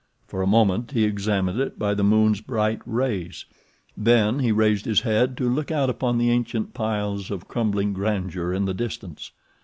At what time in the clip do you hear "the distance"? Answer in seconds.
8.65-9.29